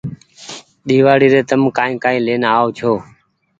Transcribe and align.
ۮيوآڙي 0.87 1.27
ري 1.33 1.41
تم 1.49 1.61
ڪآئي 1.77 1.93
ڪآئي 2.03 2.17
لين 2.25 2.41
آئو 2.53 2.67
ڇو 2.77 2.91